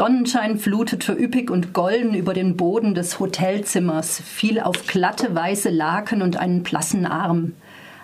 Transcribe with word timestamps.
Sonnenschein 0.00 0.58
flutete 0.58 1.12
üppig 1.12 1.50
und 1.50 1.74
golden 1.74 2.14
über 2.14 2.32
den 2.32 2.56
Boden 2.56 2.94
des 2.94 3.20
Hotelzimmers, 3.20 4.18
fiel 4.18 4.58
auf 4.58 4.86
glatte 4.86 5.34
weiße 5.34 5.68
Laken 5.68 6.22
und 6.22 6.38
einen 6.38 6.62
blassen 6.62 7.04
Arm. 7.04 7.52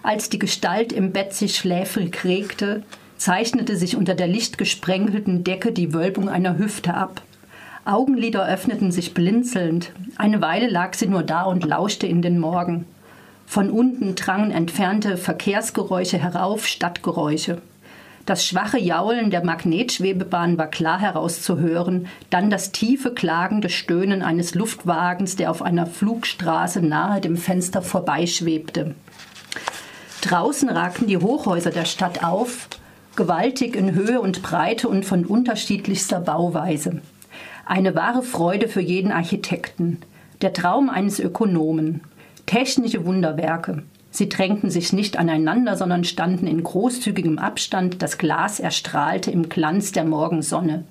Als 0.02 0.28
die 0.28 0.38
Gestalt 0.38 0.92
im 0.92 1.12
Bett 1.12 1.32
sich 1.32 1.56
schläfrig 1.56 2.22
regte, 2.22 2.82
zeichnete 3.16 3.76
sich 3.76 3.96
unter 3.96 4.14
der 4.14 4.26
lichtgesprenkelten 4.26 5.42
Decke 5.42 5.72
die 5.72 5.94
Wölbung 5.94 6.28
einer 6.28 6.58
Hüfte 6.58 6.92
ab. 6.92 7.22
Augenlider 7.86 8.46
öffneten 8.46 8.92
sich 8.92 9.14
blinzelnd. 9.14 9.90
Eine 10.18 10.42
Weile 10.42 10.68
lag 10.68 10.92
sie 10.92 11.06
nur 11.06 11.22
da 11.22 11.44
und 11.44 11.64
lauschte 11.64 12.06
in 12.06 12.20
den 12.20 12.38
Morgen. 12.38 12.84
Von 13.46 13.70
unten 13.70 14.16
drangen 14.16 14.50
entfernte 14.50 15.16
Verkehrsgeräusche 15.16 16.18
herauf, 16.18 16.66
Stadtgeräusche. 16.66 17.62
Das 18.26 18.44
schwache 18.44 18.80
Jaulen 18.80 19.30
der 19.30 19.44
Magnetschwebebahn 19.44 20.58
war 20.58 20.66
klar 20.66 20.98
herauszuhören, 20.98 22.08
dann 22.28 22.50
das 22.50 22.72
tiefe, 22.72 23.14
klagende 23.14 23.68
Stöhnen 23.68 24.22
eines 24.22 24.56
Luftwagens, 24.56 25.36
der 25.36 25.48
auf 25.48 25.62
einer 25.62 25.86
Flugstraße 25.86 26.82
nahe 26.82 27.20
dem 27.20 27.36
Fenster 27.36 27.82
vorbeischwebte. 27.82 28.96
Draußen 30.22 30.68
ragten 30.68 31.06
die 31.06 31.18
Hochhäuser 31.18 31.70
der 31.70 31.84
Stadt 31.84 32.24
auf, 32.24 32.68
gewaltig 33.14 33.76
in 33.76 33.94
Höhe 33.94 34.20
und 34.20 34.42
Breite 34.42 34.88
und 34.88 35.04
von 35.04 35.24
unterschiedlichster 35.24 36.18
Bauweise. 36.18 37.02
Eine 37.64 37.94
wahre 37.94 38.22
Freude 38.22 38.66
für 38.66 38.80
jeden 38.80 39.12
Architekten, 39.12 40.00
der 40.42 40.52
Traum 40.52 40.90
eines 40.90 41.20
Ökonomen. 41.20 42.00
Technische 42.44 43.04
Wunderwerke. 43.06 43.84
Sie 44.16 44.30
drängten 44.30 44.70
sich 44.70 44.94
nicht 44.94 45.18
aneinander, 45.18 45.76
sondern 45.76 46.02
standen 46.02 46.46
in 46.46 46.62
großzügigem 46.62 47.38
Abstand, 47.38 48.00
das 48.00 48.16
Glas 48.16 48.58
erstrahlte 48.58 49.30
im 49.30 49.50
Glanz 49.50 49.92
der 49.92 50.06
Morgensonne. 50.06 50.84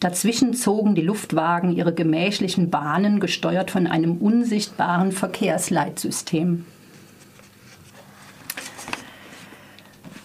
Dazwischen 0.00 0.54
zogen 0.54 0.96
die 0.96 1.02
Luftwagen 1.02 1.70
ihre 1.70 1.94
gemächlichen 1.94 2.70
Bahnen, 2.70 3.20
gesteuert 3.20 3.70
von 3.70 3.86
einem 3.86 4.16
unsichtbaren 4.16 5.12
Verkehrsleitsystem. 5.12 6.66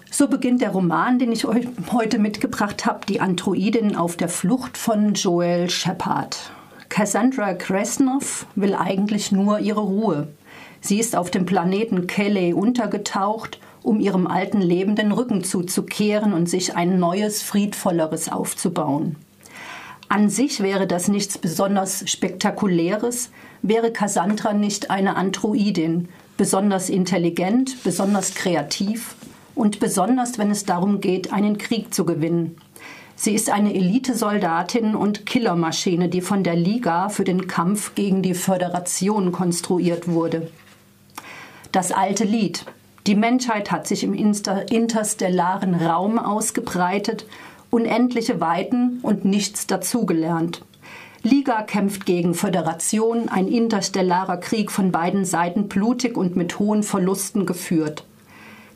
So 0.10 0.28
beginnt 0.28 0.62
der 0.62 0.72
Roman, 0.72 1.20
den 1.20 1.32
ich 1.32 1.46
euch 1.46 1.68
heute 1.92 2.18
mitgebracht 2.18 2.88
habe, 2.88 3.06
Die 3.08 3.22
Androidin 3.22 3.96
auf 3.96 4.18
der 4.18 4.28
Flucht 4.28 4.76
von 4.76 5.14
Joel 5.14 5.70
Shepard. 5.70 6.52
Cassandra 6.90 7.54
Kresnov 7.54 8.48
will 8.56 8.74
eigentlich 8.74 9.32
nur 9.32 9.60
ihre 9.60 9.82
Ruhe. 9.82 10.30
Sie 10.82 11.00
ist 11.00 11.16
auf 11.16 11.32
dem 11.32 11.46
Planeten 11.46 12.08
Kelly 12.08 12.54
untergetaucht, 12.54 13.60
um 13.84 14.00
ihrem 14.00 14.28
alten 14.28 14.62
Leben 14.62 14.96
den 14.96 15.12
Rücken 15.12 15.44
zuzukehren 15.44 16.34
und 16.34 16.50
sich 16.50 16.76
ein 16.76 17.00
neues, 17.00 17.42
friedvolleres 17.42 18.32
aufzubauen. 18.32 19.16
An 20.08 20.30
sich 20.30 20.62
wäre 20.62 20.88
das 20.88 21.08
nichts 21.08 21.38
besonders 21.38 22.10
Spektakuläres, 22.10 23.30
wäre 23.62 23.92
Cassandra 23.92 24.54
nicht 24.54 24.90
eine 24.90 25.16
Androidin, 25.16 26.10
besonders 26.36 26.90
intelligent, 26.90 27.84
besonders 27.84 28.34
kreativ 28.34 29.16
und 29.54 29.80
besonders, 29.80 30.38
wenn 30.38 30.50
es 30.50 30.66
darum 30.66 31.02
geht, 31.02 31.32
einen 31.32 31.58
Krieg 31.58 31.94
zu 31.94 32.06
gewinnen. 32.06 32.56
Sie 33.16 33.36
ist 33.36 33.50
eine 33.50 33.76
Elitesoldatin 33.76 34.96
und 34.96 35.26
Killermaschine, 35.26 36.08
die 36.08 36.22
von 36.22 36.44
der 36.44 36.56
Liga 36.56 37.10
für 37.10 37.26
den 37.26 37.48
Kampf 37.48 37.94
gegen 37.94 38.22
die 38.22 38.34
Föderation 38.34 39.34
konstruiert 39.34 40.08
wurde. 40.08 40.50
Das 41.72 41.92
alte 41.92 42.24
Lied. 42.24 42.66
Die 43.06 43.14
Menschheit 43.14 43.72
hat 43.72 43.88
sich 43.88 44.04
im 44.04 44.16
interstellaren 44.16 45.76
Raum 45.76 46.18
ausgebreitet, 46.18 47.28
unendliche 47.70 48.42
Weiten 48.42 49.00
und 49.04 49.24
nichts 49.24 49.68
dazugelernt. 49.68 50.66
Liga 51.22 51.62
kämpft 51.62 52.08
gegen 52.08 52.34
Föderation, 52.34 53.30
ein 53.30 53.48
interstellarer 53.48 54.38
Krieg 54.38 54.72
von 54.72 54.92
beiden 54.92 55.26
Seiten 55.26 55.68
blutig 55.68 56.18
und 56.18 56.36
mit 56.36 56.58
hohen 56.58 56.82
Verlusten 56.82 57.46
geführt. 57.46 58.04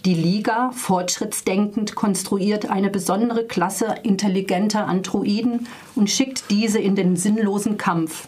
Die 0.05 0.13
Liga, 0.13 0.71
fortschrittsdenkend, 0.73 1.95
konstruiert 1.95 2.69
eine 2.69 2.91
besondere 2.91 3.45
Klasse 3.45 3.95
intelligenter 4.03 4.85
Androiden 4.85 5.67
und 5.95 6.11
schickt 6.11 6.51
diese 6.51 6.77
in 6.79 6.95
den 6.95 7.15
sinnlosen 7.15 7.77
Kampf 7.77 8.27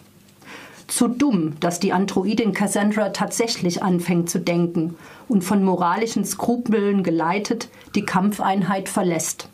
zu 0.86 1.08
dumm, 1.08 1.54
dass 1.60 1.80
die 1.80 1.92
Androidin 1.92 2.52
Cassandra 2.52 3.10
tatsächlich 3.10 3.82
anfängt 3.82 4.30
zu 4.30 4.38
denken 4.38 4.94
und 5.28 5.42
von 5.42 5.64
moralischen 5.64 6.24
Skrupeln 6.24 7.02
geleitet 7.02 7.68
die 7.94 8.04
Kampfeinheit 8.04 8.88
verlässt. 8.88 9.48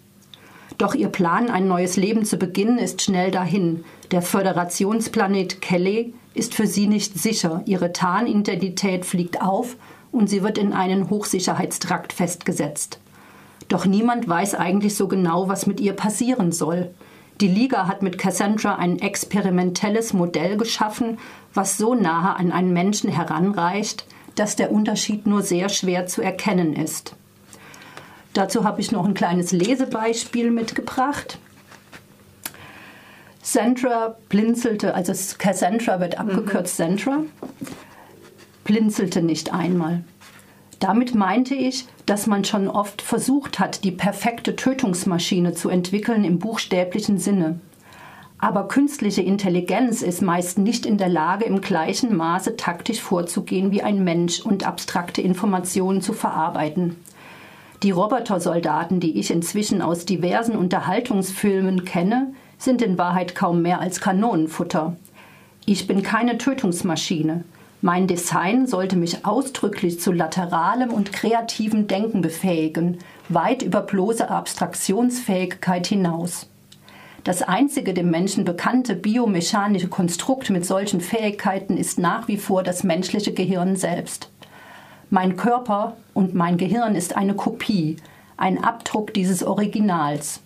Doch 0.79 0.95
ihr 0.95 1.09
Plan, 1.09 1.49
ein 1.49 1.69
neues 1.69 1.97
Leben 1.97 2.25
zu 2.25 2.37
beginnen, 2.37 2.79
ist 2.79 3.03
schnell 3.03 3.31
dahin. 3.31 3.85
Der 4.11 4.23
Föderationsplanet 4.23 5.61
Kelly 5.61 6.13
ist 6.35 6.55
für 6.55 6.67
sie 6.67 6.87
nicht 6.87 7.19
sicher. 7.19 7.63
Ihre 7.67 7.93
Tarnidentität 7.93 9.05
fliegt 9.05 9.41
auf 9.41 9.77
und 10.11 10.29
sie 10.29 10.43
wird 10.43 10.59
in 10.59 10.73
einen 10.73 11.11
Hochsicherheitstrakt 11.11 12.13
festgesetzt. 12.13 12.99
Doch 13.69 13.87
niemand 13.87 14.29
weiß 14.29 14.55
eigentlich 14.55 14.95
so 14.95 15.09
genau, 15.09 15.49
was 15.49 15.67
mit 15.67 15.81
ihr 15.81 15.95
passieren 15.95 16.53
soll. 16.53 16.91
Die 17.41 17.49
Liga 17.49 17.89
hat 17.89 18.03
mit 18.03 18.19
Cassandra 18.19 18.77
ein 18.77 19.01
experimentelles 19.01 20.13
Modell 20.13 20.57
geschaffen, 20.57 21.19
was 21.55 21.77
so 21.77 21.95
nahe 21.95 22.37
an 22.37 22.53
einen 22.53 22.73
Menschen 22.73 23.11
heranreicht, 23.11 24.07
dass 24.35 24.57
der 24.57 24.71
Unterschied 24.71 25.27
nur 25.27 25.43
sehr 25.43 25.69
schwer 25.69 26.07
zu 26.07 26.23
erkennen 26.23 26.75
ist. 26.75 27.15
Dazu 28.33 28.65
habe 28.65 28.81
ich 28.81 28.93
noch 28.93 29.05
ein 29.05 29.15
kleines 29.15 29.53
Lesebeispiel 29.53 30.51
mitgebracht. 30.51 31.39
Sandra 33.43 34.17
blinzelte, 34.29 34.95
also 34.95 35.13
Cassandra 35.37 36.01
wird 36.01 36.19
abgekürzt 36.19 36.79
mhm. 36.79 36.97
Sandra, 36.97 37.25
blinzelte 38.65 39.21
nicht 39.21 39.53
einmal. 39.53 40.05
Damit 40.83 41.15
meinte 41.15 41.55
ich, 41.55 41.87
dass 42.07 42.27
man 42.27 42.45
schon 42.45 42.67
oft 42.67 43.03
versucht 43.03 43.61
hat, 43.61 43.85
die 43.85 43.93
perfekte 43.93 44.57
Tötungsmaschine 44.57 45.55
zu 45.55 45.69
entwickeln 45.69 46.25
im 46.25 46.41
buchstäblichen 46.41 47.19
Sinne. 47.19 47.61
Aber 48.39 48.67
künstliche 48.67 49.23
Intelligenz 49.23 50.03
ist 50.03 50.23
meist 50.23 50.59
nicht 50.59 50.85
in 50.85 50.99
der 50.99 51.09
Lage, 51.09 51.45
im 51.45 51.61
gleichen 51.61 52.17
Maße 52.17 52.57
taktisch 52.57 53.01
vorzugehen 53.01 53.71
wie 53.71 53.85
ein 53.85 54.03
Mensch 54.03 54.41
und 54.41 54.67
abstrakte 54.67 55.23
Informationen 55.23 56.03
zu 56.03 56.15
verarbeiten. 56.15 56.97
Die 57.85 57.93
Robotersoldaten, 57.93 58.99
die 58.99 59.21
ich 59.21 59.31
inzwischen 59.31 59.83
aus 59.83 60.05
diversen 60.05 60.57
Unterhaltungsfilmen 60.57 61.85
kenne, 61.85 62.35
sind 62.59 62.83
in 62.83 62.99
Wahrheit 62.99 63.37
kaum 63.37 63.63
mehr 63.63 63.81
als 63.81 64.01
Kanonenfutter. 64.01 64.97
Ich 65.65 65.87
bin 65.87 66.03
keine 66.03 66.39
Tötungsmaschine. 66.39 67.45
Mein 67.85 68.07
Design 68.07 68.69
sollte 68.69 68.95
mich 68.95 69.27
ausdrücklich 69.27 69.99
zu 69.99 70.13
lateralem 70.13 70.91
und 70.91 71.13
kreativem 71.13 71.89
Denken 71.89 72.23
befähigen, 72.23 72.99
weit 73.29 73.63
über 73.63 73.81
bloße 73.81 74.31
Abstraktionsfähigkeit 74.31 75.89
hinaus. 75.89 76.49
Das 77.25 77.43
einzige 77.43 77.93
dem 77.93 78.09
Menschen 78.09 78.45
bekannte 78.45 78.95
biomechanische 78.95 79.89
Konstrukt 79.89 80.49
mit 80.51 80.65
solchen 80.65 81.01
Fähigkeiten 81.01 81.77
ist 81.77 81.99
nach 81.99 82.29
wie 82.29 82.37
vor 82.37 82.63
das 82.63 82.85
menschliche 82.85 83.33
Gehirn 83.33 83.75
selbst. 83.75 84.31
Mein 85.11 85.37
Körper 85.37 85.97
und 86.15 86.35
mein 86.35 86.59
Gehirn 86.59 86.95
ist 86.95 87.17
eine 87.17 87.35
Kopie, 87.35 87.97
ein 88.37 88.63
Abdruck 88.63 89.13
dieses 89.13 89.43
Originals. 89.43 90.41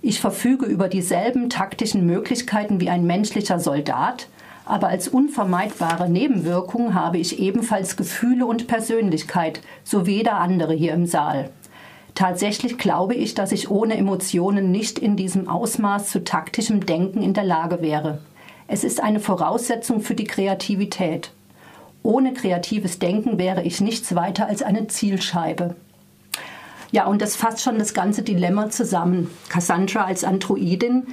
Ich 0.00 0.22
verfüge 0.22 0.64
über 0.64 0.88
dieselben 0.88 1.50
taktischen 1.50 2.06
Möglichkeiten 2.06 2.80
wie 2.80 2.88
ein 2.88 3.06
menschlicher 3.06 3.60
Soldat, 3.60 4.28
aber 4.64 4.88
als 4.88 5.08
unvermeidbare 5.08 6.08
Nebenwirkung 6.08 6.94
habe 6.94 7.18
ich 7.18 7.38
ebenfalls 7.38 7.96
Gefühle 7.96 8.46
und 8.46 8.66
Persönlichkeit, 8.66 9.60
so 9.84 10.06
wie 10.06 10.16
jeder 10.16 10.36
andere 10.36 10.74
hier 10.74 10.92
im 10.92 11.06
Saal. 11.06 11.50
Tatsächlich 12.14 12.78
glaube 12.78 13.14
ich, 13.14 13.34
dass 13.34 13.52
ich 13.52 13.70
ohne 13.70 13.96
Emotionen 13.96 14.70
nicht 14.70 14.98
in 14.98 15.16
diesem 15.16 15.48
Ausmaß 15.48 16.10
zu 16.10 16.24
taktischem 16.24 16.84
Denken 16.84 17.22
in 17.22 17.34
der 17.34 17.44
Lage 17.44 17.80
wäre. 17.80 18.18
Es 18.68 18.84
ist 18.84 19.02
eine 19.02 19.20
Voraussetzung 19.20 20.00
für 20.00 20.14
die 20.14 20.24
Kreativität. 20.24 21.32
Ohne 22.02 22.34
kreatives 22.34 22.98
Denken 22.98 23.38
wäre 23.38 23.62
ich 23.62 23.80
nichts 23.80 24.14
weiter 24.14 24.46
als 24.46 24.62
eine 24.62 24.88
Zielscheibe. 24.88 25.76
Ja, 26.90 27.06
und 27.06 27.22
das 27.22 27.36
fasst 27.36 27.62
schon 27.62 27.78
das 27.78 27.94
ganze 27.94 28.22
Dilemma 28.22 28.68
zusammen. 28.68 29.30
Cassandra 29.48 30.04
als 30.04 30.24
Androidin 30.24 31.06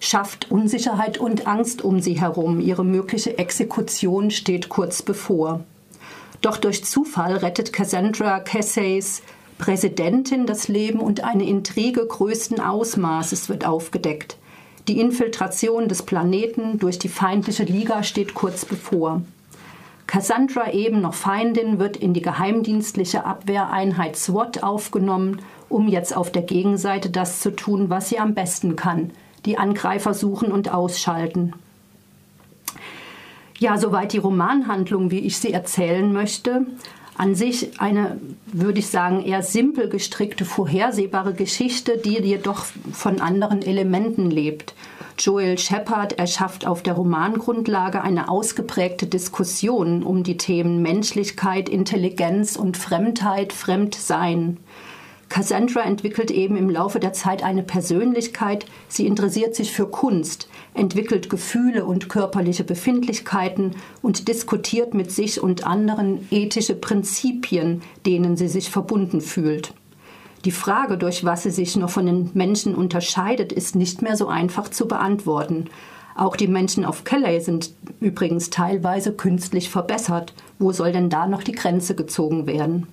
schafft 0.00 0.50
Unsicherheit 0.50 1.18
und 1.18 1.46
Angst 1.46 1.82
um 1.82 2.00
sie 2.00 2.20
herum. 2.20 2.60
Ihre 2.60 2.84
mögliche 2.84 3.38
Exekution 3.38 4.32
steht 4.32 4.68
kurz 4.68 5.02
bevor. 5.02 5.60
Doch 6.40 6.56
durch 6.56 6.84
Zufall 6.84 7.36
rettet 7.36 7.72
Cassandra 7.72 8.40
Cassays 8.40 9.22
Präsidentin 9.60 10.46
das 10.46 10.68
Leben 10.68 11.00
und 11.00 11.22
eine 11.22 11.44
Intrige 11.44 12.04
größten 12.06 12.60
Ausmaßes 12.60 13.50
wird 13.50 13.66
aufgedeckt. 13.66 14.38
Die 14.88 14.98
Infiltration 14.98 15.86
des 15.86 16.02
Planeten 16.02 16.78
durch 16.78 16.98
die 16.98 17.10
feindliche 17.10 17.64
Liga 17.64 18.02
steht 18.02 18.32
kurz 18.32 18.64
bevor. 18.64 19.20
Cassandra, 20.06 20.72
eben 20.72 21.02
noch 21.02 21.12
Feindin, 21.12 21.78
wird 21.78 21.98
in 21.98 22.14
die 22.14 22.22
geheimdienstliche 22.22 23.26
Abwehreinheit 23.26 24.16
SWAT 24.16 24.62
aufgenommen, 24.62 25.42
um 25.68 25.88
jetzt 25.88 26.16
auf 26.16 26.32
der 26.32 26.42
Gegenseite 26.42 27.10
das 27.10 27.40
zu 27.40 27.54
tun, 27.54 27.90
was 27.90 28.08
sie 28.08 28.18
am 28.18 28.34
besten 28.34 28.76
kann, 28.76 29.12
die 29.44 29.58
Angreifer 29.58 30.14
suchen 30.14 30.52
und 30.52 30.72
ausschalten. 30.72 31.54
Ja, 33.58 33.76
soweit 33.76 34.12
die 34.12 34.18
Romanhandlung, 34.18 35.10
wie 35.10 35.18
ich 35.20 35.36
sie 35.36 35.52
erzählen 35.52 36.12
möchte. 36.12 36.66
An 37.16 37.34
sich 37.34 37.78
eine, 37.78 38.18
würde 38.46 38.78
ich 38.78 38.88
sagen, 38.88 39.22
eher 39.22 39.42
simpel 39.42 39.90
gestrickte, 39.90 40.46
vorhersehbare 40.46 41.34
Geschichte, 41.34 41.98
die 41.98 42.18
jedoch 42.18 42.64
von 42.92 43.20
anderen 43.20 43.60
Elementen 43.60 44.30
lebt. 44.30 44.74
Joel 45.18 45.58
Shepard 45.58 46.18
erschafft 46.18 46.66
auf 46.66 46.82
der 46.82 46.94
Romangrundlage 46.94 48.00
eine 48.00 48.30
ausgeprägte 48.30 49.06
Diskussion 49.06 50.02
um 50.02 50.22
die 50.22 50.38
Themen 50.38 50.80
Menschlichkeit, 50.80 51.68
Intelligenz 51.68 52.56
und 52.56 52.78
Fremdheit, 52.78 53.52
Fremdsein. 53.52 54.56
Cassandra 55.30 55.82
entwickelt 55.82 56.32
eben 56.32 56.56
im 56.56 56.68
Laufe 56.68 56.98
der 56.98 57.12
Zeit 57.12 57.44
eine 57.44 57.62
Persönlichkeit, 57.62 58.66
sie 58.88 59.06
interessiert 59.06 59.54
sich 59.54 59.70
für 59.70 59.86
Kunst, 59.86 60.48
entwickelt 60.74 61.30
Gefühle 61.30 61.84
und 61.84 62.08
körperliche 62.08 62.64
Befindlichkeiten 62.64 63.76
und 64.02 64.26
diskutiert 64.26 64.92
mit 64.92 65.12
sich 65.12 65.40
und 65.40 65.64
anderen 65.64 66.26
ethische 66.32 66.74
Prinzipien, 66.74 67.80
denen 68.04 68.36
sie 68.36 68.48
sich 68.48 68.70
verbunden 68.70 69.20
fühlt. 69.20 69.72
Die 70.44 70.50
Frage, 70.50 70.98
durch 70.98 71.24
was 71.24 71.44
sie 71.44 71.50
sich 71.50 71.76
noch 71.76 71.90
von 71.90 72.06
den 72.06 72.30
Menschen 72.34 72.74
unterscheidet, 72.74 73.52
ist 73.52 73.76
nicht 73.76 74.02
mehr 74.02 74.16
so 74.16 74.26
einfach 74.26 74.68
zu 74.68 74.88
beantworten. 74.88 75.66
Auch 76.16 76.34
die 76.34 76.48
Menschen 76.48 76.84
auf 76.84 77.04
Calais 77.04 77.44
sind 77.44 77.72
übrigens 78.00 78.50
teilweise 78.50 79.12
künstlich 79.12 79.70
verbessert. 79.70 80.34
Wo 80.58 80.72
soll 80.72 80.90
denn 80.90 81.08
da 81.08 81.28
noch 81.28 81.44
die 81.44 81.52
Grenze 81.52 81.94
gezogen 81.94 82.48
werden? 82.48 82.88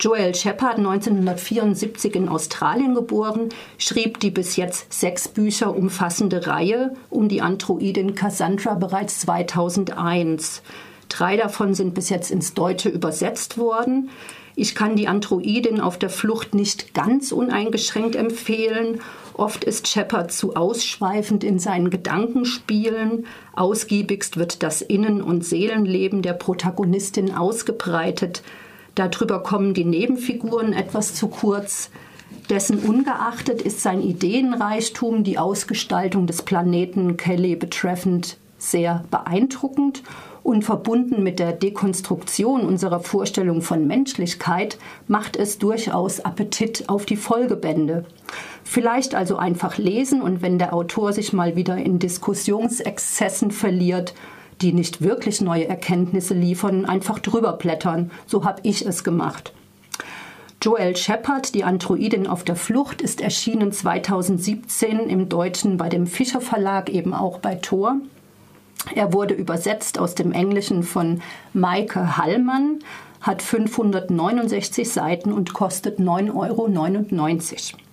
Joel 0.00 0.32
Shepard, 0.32 0.78
1974 0.78 2.14
in 2.14 2.28
Australien 2.28 2.94
geboren, 2.94 3.48
schrieb 3.78 4.20
die 4.20 4.30
bis 4.30 4.54
jetzt 4.54 4.92
sechs 4.92 5.26
Bücher 5.26 5.74
umfassende 5.74 6.46
Reihe 6.46 6.94
um 7.10 7.28
die 7.28 7.42
Androidin 7.42 8.14
Cassandra 8.14 8.74
bereits 8.74 9.18
2001. 9.20 10.62
Drei 11.08 11.36
davon 11.36 11.74
sind 11.74 11.94
bis 11.94 12.10
jetzt 12.10 12.30
ins 12.30 12.54
Deutsche 12.54 12.88
übersetzt 12.88 13.58
worden. 13.58 14.10
Ich 14.54 14.76
kann 14.76 14.94
die 14.94 15.08
Androidin 15.08 15.80
auf 15.80 15.98
der 15.98 16.10
Flucht 16.10 16.54
nicht 16.54 16.94
ganz 16.94 17.32
uneingeschränkt 17.32 18.14
empfehlen. 18.14 19.00
Oft 19.34 19.64
ist 19.64 19.88
Shepard 19.88 20.30
zu 20.30 20.54
ausschweifend 20.54 21.42
in 21.42 21.58
seinen 21.58 21.90
Gedankenspielen. 21.90 23.26
Ausgiebigst 23.54 24.36
wird 24.36 24.62
das 24.62 24.80
Innen- 24.80 25.22
und 25.22 25.44
Seelenleben 25.44 26.22
der 26.22 26.34
Protagonistin 26.34 27.34
ausgebreitet. 27.34 28.42
Darüber 28.98 29.44
kommen 29.44 29.74
die 29.74 29.84
Nebenfiguren 29.84 30.72
etwas 30.72 31.14
zu 31.14 31.28
kurz. 31.28 31.90
Dessen 32.50 32.80
ungeachtet 32.80 33.62
ist 33.62 33.80
sein 33.80 34.02
Ideenreichtum, 34.02 35.22
die 35.22 35.38
Ausgestaltung 35.38 36.26
des 36.26 36.42
Planeten 36.42 37.16
Kelly 37.16 37.54
betreffend 37.54 38.38
sehr 38.58 39.04
beeindruckend 39.12 40.02
und 40.42 40.64
verbunden 40.64 41.22
mit 41.22 41.38
der 41.38 41.52
Dekonstruktion 41.52 42.62
unserer 42.62 42.98
Vorstellung 42.98 43.62
von 43.62 43.86
Menschlichkeit 43.86 44.78
macht 45.06 45.36
es 45.36 45.58
durchaus 45.58 46.18
Appetit 46.18 46.88
auf 46.88 47.06
die 47.06 47.16
Folgebände. 47.16 48.04
Vielleicht 48.64 49.14
also 49.14 49.36
einfach 49.36 49.78
lesen 49.78 50.22
und 50.22 50.42
wenn 50.42 50.58
der 50.58 50.74
Autor 50.74 51.12
sich 51.12 51.32
mal 51.32 51.54
wieder 51.54 51.76
in 51.76 52.00
Diskussionsexzessen 52.00 53.52
verliert, 53.52 54.14
die 54.60 54.72
nicht 54.72 55.02
wirklich 55.02 55.40
neue 55.40 55.68
Erkenntnisse 55.68 56.34
liefern, 56.34 56.84
einfach 56.84 57.18
drüber 57.18 57.52
blättern. 57.52 58.10
So 58.26 58.44
habe 58.44 58.60
ich 58.64 58.84
es 58.84 59.04
gemacht. 59.04 59.52
Joel 60.60 60.96
Shepard, 60.96 61.54
die 61.54 61.62
Androidin 61.62 62.26
auf 62.26 62.42
der 62.42 62.56
Flucht, 62.56 63.00
ist 63.00 63.20
erschienen 63.20 63.70
2017 63.70 65.08
im 65.08 65.28
Deutschen 65.28 65.76
bei 65.76 65.88
dem 65.88 66.08
Fischer 66.08 66.40
Verlag, 66.40 66.90
eben 66.90 67.14
auch 67.14 67.38
bei 67.38 67.54
Thor. 67.54 67.96
Er 68.94 69.12
wurde 69.12 69.34
übersetzt 69.34 69.98
aus 69.98 70.14
dem 70.16 70.32
Englischen 70.32 70.82
von 70.82 71.22
Maike 71.52 72.16
Hallmann, 72.16 72.80
hat 73.20 73.42
569 73.42 74.90
Seiten 74.90 75.32
und 75.32 75.54
kostet 75.54 76.00
9,99 76.00 76.34
Euro. 77.74 77.87